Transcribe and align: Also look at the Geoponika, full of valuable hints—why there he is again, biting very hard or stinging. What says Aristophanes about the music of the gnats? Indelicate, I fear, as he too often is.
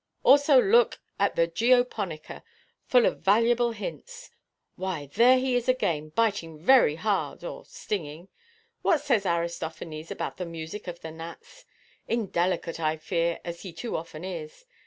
Also 0.23 0.59
look 0.59 0.99
at 1.19 1.35
the 1.35 1.47
Geoponika, 1.47 2.41
full 2.87 3.05
of 3.05 3.19
valuable 3.21 3.71
hints—why 3.73 5.11
there 5.13 5.37
he 5.37 5.55
is 5.55 5.69
again, 5.69 6.09
biting 6.09 6.57
very 6.57 6.95
hard 6.95 7.43
or 7.43 7.63
stinging. 7.65 8.27
What 8.81 9.01
says 9.01 9.27
Aristophanes 9.27 10.09
about 10.09 10.37
the 10.37 10.45
music 10.47 10.87
of 10.87 11.01
the 11.01 11.11
gnats? 11.11 11.65
Indelicate, 12.07 12.79
I 12.79 12.97
fear, 12.97 13.39
as 13.45 13.61
he 13.61 13.71
too 13.71 13.95
often 13.95 14.23
is. 14.25 14.65